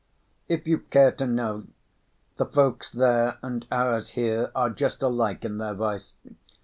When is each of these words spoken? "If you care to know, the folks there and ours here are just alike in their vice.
"If 0.47 0.65
you 0.65 0.79
care 0.79 1.11
to 1.11 1.27
know, 1.27 1.67
the 2.37 2.47
folks 2.47 2.91
there 2.91 3.37
and 3.43 3.67
ours 3.71 4.09
here 4.17 4.51
are 4.55 4.71
just 4.71 5.03
alike 5.03 5.45
in 5.45 5.59
their 5.59 5.75
vice. 5.75 6.15